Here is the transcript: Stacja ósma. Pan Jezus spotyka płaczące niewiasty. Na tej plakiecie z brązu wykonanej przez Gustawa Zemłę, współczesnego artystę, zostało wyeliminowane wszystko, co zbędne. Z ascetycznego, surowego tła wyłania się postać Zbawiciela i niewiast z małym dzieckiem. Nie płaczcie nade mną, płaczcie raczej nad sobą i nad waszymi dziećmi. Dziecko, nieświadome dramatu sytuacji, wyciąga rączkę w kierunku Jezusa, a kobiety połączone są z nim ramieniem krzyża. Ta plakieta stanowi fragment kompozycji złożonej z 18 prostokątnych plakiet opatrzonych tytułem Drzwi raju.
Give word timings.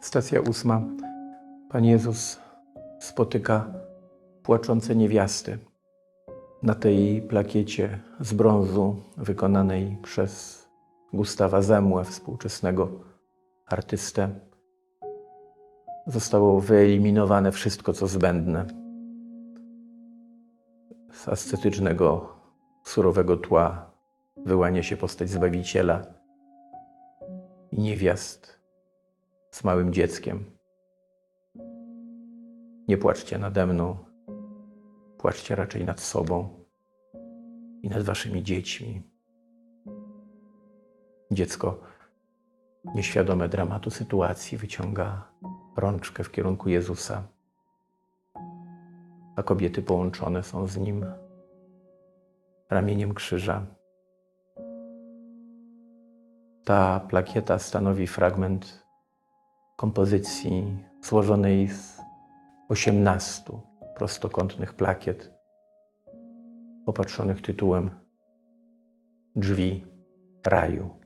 Stacja 0.00 0.40
ósma. 0.40 0.82
Pan 1.68 1.84
Jezus 1.84 2.40
spotyka 2.98 3.72
płaczące 4.42 4.96
niewiasty. 4.96 5.58
Na 6.62 6.74
tej 6.74 7.22
plakiecie 7.22 7.98
z 8.20 8.32
brązu 8.32 8.96
wykonanej 9.16 9.96
przez 10.02 10.64
Gustawa 11.12 11.62
Zemłę, 11.62 12.04
współczesnego 12.04 12.88
artystę, 13.66 14.28
zostało 16.06 16.60
wyeliminowane 16.60 17.52
wszystko, 17.52 17.92
co 17.92 18.06
zbędne. 18.06 18.66
Z 21.12 21.28
ascetycznego, 21.28 22.36
surowego 22.84 23.36
tła 23.36 23.90
wyłania 24.36 24.82
się 24.82 24.96
postać 24.96 25.30
Zbawiciela 25.30 26.02
i 27.72 27.80
niewiast 27.80 28.59
z 29.50 29.64
małym 29.64 29.92
dzieckiem. 29.92 30.44
Nie 32.88 32.96
płaczcie 32.98 33.38
nade 33.38 33.66
mną, 33.66 33.96
płaczcie 35.18 35.56
raczej 35.56 35.84
nad 35.84 36.00
sobą 36.00 36.64
i 37.82 37.88
nad 37.88 38.02
waszymi 38.02 38.42
dziećmi. 38.42 39.02
Dziecko, 41.30 41.80
nieświadome 42.94 43.48
dramatu 43.48 43.90
sytuacji, 43.90 44.58
wyciąga 44.58 45.28
rączkę 45.76 46.24
w 46.24 46.30
kierunku 46.30 46.68
Jezusa, 46.68 47.22
a 49.36 49.42
kobiety 49.42 49.82
połączone 49.82 50.42
są 50.42 50.66
z 50.66 50.76
nim 50.76 51.06
ramieniem 52.70 53.14
krzyża. 53.14 53.66
Ta 56.64 57.00
plakieta 57.00 57.58
stanowi 57.58 58.06
fragment 58.06 58.89
kompozycji 59.80 60.76
złożonej 61.02 61.68
z 61.68 62.00
18 62.68 63.52
prostokątnych 63.96 64.74
plakiet 64.74 65.30
opatrzonych 66.86 67.42
tytułem 67.42 67.90
Drzwi 69.36 69.84
raju. 70.46 70.99